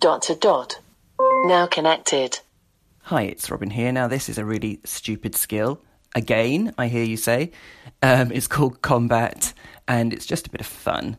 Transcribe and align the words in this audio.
Dot 0.00 0.22
to 0.22 0.36
dot. 0.36 0.78
Now 1.46 1.66
connected. 1.66 2.38
Hi, 3.02 3.22
it's 3.22 3.50
Robin 3.50 3.70
here. 3.70 3.90
Now, 3.90 4.06
this 4.06 4.28
is 4.28 4.38
a 4.38 4.44
really 4.44 4.80
stupid 4.84 5.34
skill. 5.34 5.82
Again, 6.14 6.72
I 6.78 6.86
hear 6.86 7.02
you 7.02 7.16
say. 7.16 7.50
Um, 8.00 8.30
it's 8.30 8.46
called 8.46 8.80
combat, 8.80 9.52
and 9.88 10.12
it's 10.12 10.24
just 10.24 10.46
a 10.46 10.50
bit 10.50 10.60
of 10.60 10.68
fun. 10.68 11.16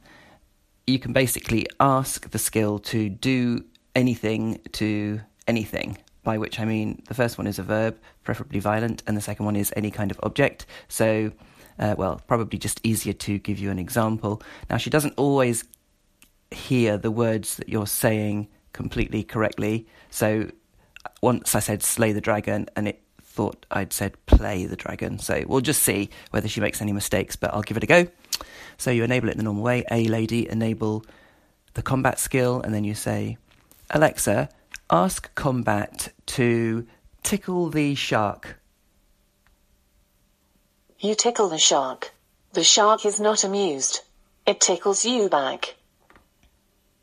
You 0.88 0.98
can 0.98 1.12
basically 1.12 1.68
ask 1.82 2.30
the 2.30 2.40
skill 2.40 2.80
to 2.80 3.10
do 3.10 3.66
anything 3.96 4.62
to 4.74 5.20
anything, 5.46 5.98
by 6.24 6.38
which 6.38 6.58
I 6.58 6.64
mean 6.64 7.02
the 7.10 7.14
first 7.14 7.38
one 7.38 7.48
is 7.48 7.60
a 7.60 7.64
verb, 7.64 7.98
preferably 8.24 8.62
violent, 8.62 9.04
and 9.08 9.18
the 9.18 9.22
second 9.22 9.46
one 9.46 9.58
is 9.58 9.74
any 9.76 9.92
kind 9.92 10.10
of 10.10 10.20
object. 10.24 10.66
So, 10.88 11.34
uh, 11.80 11.96
well, 11.98 12.22
probably 12.28 12.58
just 12.58 12.80
easier 12.84 13.14
to 13.14 13.40
give 13.40 13.60
you 13.60 13.72
an 13.72 13.80
example. 13.80 14.42
Now, 14.70 14.78
she 14.78 14.90
doesn't 14.90 15.16
always 15.18 15.66
hear 16.52 16.98
the 16.98 17.12
words 17.12 17.58
that 17.58 17.68
you're 17.68 17.86
saying 17.86 18.48
completely 18.80 19.24
correctly. 19.24 19.86
So 20.10 20.50
once 21.22 21.54
I 21.54 21.60
said 21.60 21.84
slay 21.84 22.14
the 22.14 22.22
dragon 22.22 22.70
and 22.78 22.88
it 22.88 23.02
thought 23.22 23.66
I'd 23.70 23.92
said 23.92 24.14
play 24.26 24.68
the 24.68 24.78
dragon. 24.78 25.20
So 25.20 25.44
we'll 25.46 25.60
just 25.60 25.84
see 25.84 26.10
whether 26.32 26.48
she 26.48 26.62
makes 26.62 26.82
any 26.82 26.94
mistakes, 26.94 27.36
but 27.36 27.54
I'll 27.54 27.62
give 27.62 27.76
it 27.76 27.84
a 27.84 27.88
go. 27.88 28.08
So 28.78 28.90
you 28.90 29.04
enable 29.04 29.28
it 29.28 29.34
in 29.34 29.38
the 29.38 29.44
normal 29.44 29.64
way. 29.64 29.84
Alexa, 29.92 30.50
enable 30.50 31.04
the 31.74 31.82
combat 31.82 32.20
skill, 32.20 32.62
and 32.62 32.74
then 32.74 32.86
you 32.86 32.96
say, 32.96 33.38
Alexa, 33.90 34.48
ask 34.90 35.36
combat 35.36 36.14
to 36.38 36.88
tickle 37.22 37.70
the 37.70 37.96
shark. 37.96 38.62
You 41.00 41.16
tickle 41.16 41.50
the 41.50 41.60
shark. 41.60 42.14
The 42.54 42.64
shark 42.64 43.06
is 43.06 43.20
not 43.20 43.44
amused. 43.44 44.00
It 44.48 44.62
tickles 44.62 45.04
you 45.04 45.28
back. 45.28 45.76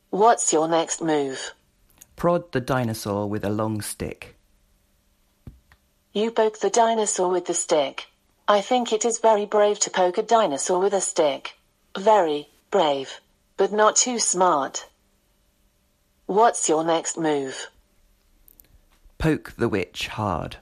What's 0.09 0.55
your 0.55 0.69
next 0.69 1.03
move? 1.03 1.53
Prod 2.17 2.51
the 2.53 2.63
dinosaur 2.63 3.29
with 3.29 3.45
a 3.45 3.51
long 3.51 3.83
stick. 3.83 4.37
You 6.15 6.31
poke 6.31 6.61
the 6.61 6.71
dinosaur 6.71 7.29
with 7.29 7.45
the 7.45 7.53
stick. 7.53 8.07
I 8.49 8.63
think 8.63 8.91
it 8.91 9.05
is 9.05 9.19
very 9.19 9.45
brave 9.45 9.79
to 9.81 9.91
poke 9.91 10.17
a 10.17 10.23
dinosaur 10.23 10.79
with 10.79 10.95
a 10.95 11.01
stick. 11.03 11.59
Very 11.99 12.49
brave, 12.71 13.21
but 13.59 13.71
not 13.71 13.97
too 13.97 14.19
smart. 14.19 14.87
What's 16.25 16.71
your 16.71 16.85
next 16.85 17.19
move? 17.19 17.69
Poke 19.19 19.53
the 19.59 19.69
witch 19.69 20.09
hard. 20.09 20.57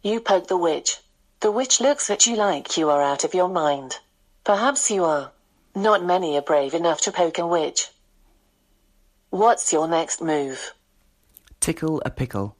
You 0.00 0.20
poke 0.20 0.46
the 0.46 0.56
witch. 0.56 0.98
The 1.40 1.50
witch 1.50 1.80
looks 1.80 2.08
at 2.08 2.26
you 2.26 2.36
like 2.36 2.76
you 2.76 2.88
are 2.88 3.02
out 3.02 3.24
of 3.24 3.34
your 3.34 3.48
mind. 3.48 3.98
Perhaps 4.44 4.92
you 4.92 5.04
are. 5.04 5.32
Not 5.74 6.04
many 6.04 6.36
are 6.36 6.42
brave 6.42 6.72
enough 6.72 7.00
to 7.02 7.12
poke 7.12 7.38
a 7.38 7.46
witch. 7.46 7.88
What's 9.36 9.70
your 9.70 9.86
next 9.86 10.22
move? 10.22 10.72
Tickle 11.60 12.00
a 12.06 12.10
pickle. 12.10 12.56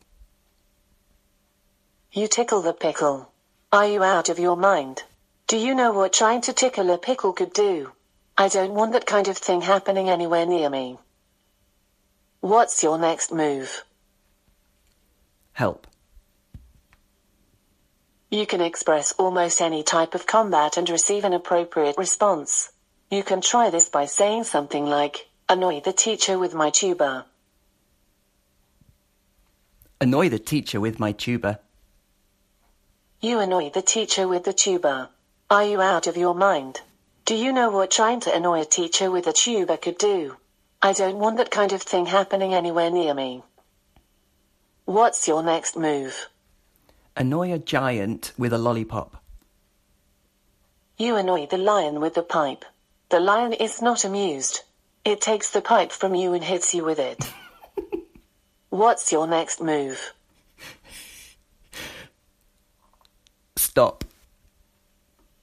You 2.12 2.28
tickle 2.28 2.60
the 2.60 2.74
pickle. 2.74 3.32
Are 3.72 3.86
you 3.86 4.02
out 4.02 4.28
of 4.28 4.38
your 4.38 4.58
mind? 4.58 5.04
Do 5.46 5.56
you 5.56 5.74
know 5.74 5.92
what 5.92 6.12
trying 6.12 6.42
to 6.42 6.52
tickle 6.52 6.90
a 6.90 6.98
pickle 6.98 7.32
could 7.32 7.54
do? 7.54 7.92
I 8.36 8.48
don't 8.48 8.74
want 8.74 8.92
that 8.92 9.06
kind 9.06 9.26
of 9.26 9.38
thing 9.38 9.62
happening 9.62 10.10
anywhere 10.10 10.44
near 10.44 10.68
me. 10.68 10.98
What's 12.40 12.82
your 12.82 12.98
next 12.98 13.32
move? 13.32 13.82
Help. 15.54 15.86
You 18.30 18.46
can 18.46 18.60
express 18.60 19.12
almost 19.12 19.62
any 19.62 19.82
type 19.82 20.14
of 20.14 20.26
combat 20.26 20.76
and 20.76 20.90
receive 20.90 21.24
an 21.24 21.32
appropriate 21.32 21.96
response. 21.96 22.70
You 23.10 23.22
can 23.22 23.40
try 23.40 23.70
this 23.70 23.88
by 23.88 24.04
saying 24.04 24.44
something 24.44 24.84
like, 24.84 25.25
annoy 25.48 25.80
the 25.80 25.92
teacher 25.92 26.36
with 26.36 26.54
my 26.54 26.70
tuba. 26.70 27.24
Annoy 30.00 30.28
the 30.28 30.40
teacher 30.40 30.80
with 30.80 30.98
my 30.98 31.12
tuba. 31.12 31.60
You 33.20 33.38
annoy 33.38 33.70
the 33.70 33.82
teacher 33.82 34.26
with 34.26 34.42
the 34.42 34.52
tuba. 34.52 35.08
Are 35.48 35.64
you 35.64 35.80
out 35.80 36.08
of 36.08 36.16
your 36.16 36.34
mind? 36.34 36.80
Do 37.24 37.36
you 37.36 37.52
know 37.52 37.70
what 37.70 37.92
trying 37.92 38.18
to 38.20 38.34
annoy 38.34 38.60
a 38.62 38.64
teacher 38.64 39.08
with 39.08 39.28
a 39.28 39.32
tuba 39.32 39.76
could 39.76 39.98
do? 39.98 40.36
I 40.82 40.92
don't 40.92 41.18
want 41.18 41.36
that 41.36 41.52
kind 41.52 41.72
of 41.72 41.80
thing 41.80 42.06
happening 42.06 42.52
anywhere 42.52 42.90
near 42.90 43.14
me. 43.14 43.44
What's 44.84 45.28
your 45.28 45.44
next 45.44 45.76
move? 45.76 46.28
Annoy 47.16 47.52
a 47.52 47.58
giant 47.58 48.32
with 48.36 48.52
a 48.52 48.58
lollipop. 48.58 49.22
You 50.98 51.14
annoy 51.14 51.46
the 51.46 51.58
lion 51.58 52.00
with 52.00 52.14
the 52.14 52.22
pipe. 52.22 52.64
The 53.10 53.20
lion 53.20 53.52
is 53.52 53.80
not 53.80 54.04
amused. 54.04 54.62
It 55.06 55.20
takes 55.20 55.50
the 55.50 55.60
pipe 55.60 55.92
from 55.92 56.16
you 56.16 56.34
and 56.34 56.42
hits 56.42 56.74
you 56.74 56.82
with 56.82 56.98
it. 56.98 57.32
What's 58.70 59.12
your 59.12 59.28
next 59.28 59.60
move? 59.60 60.12
Stop. 63.54 64.02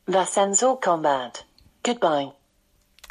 That 0.05 0.37
ends 0.37 0.61
all 0.63 0.75
combat. 0.75 1.45
Goodbye. 1.81 2.33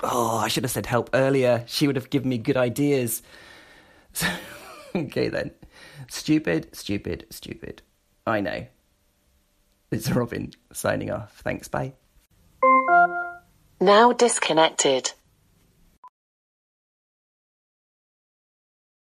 Oh, 0.03 0.37
I 0.37 0.49
should 0.49 0.65
have 0.65 0.71
said 0.71 0.85
help 0.85 1.09
earlier. 1.15 1.65
She 1.67 1.87
would 1.87 1.97
have 1.97 2.11
given 2.11 2.29
me 2.29 2.37
good 2.37 2.59
ideas. 2.59 3.23
So, 4.13 4.29
okay 4.95 5.29
then. 5.29 5.53
Stupid, 6.11 6.77
stupid, 6.77 7.25
stupid. 7.31 7.81
I 8.27 8.43
know. 8.43 8.67
It's 9.91 10.11
Robin 10.11 10.53
signing 10.71 11.11
off. 11.11 11.33
Thanks, 11.39 11.69
bye. 11.69 11.95
Now 13.81 14.13
disconnected. 14.13 15.13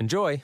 Enjoy! 0.00 0.42